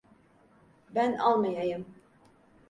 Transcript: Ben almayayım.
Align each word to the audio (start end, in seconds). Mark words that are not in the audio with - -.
Ben 0.95 1.17
almayayım. 1.17 1.85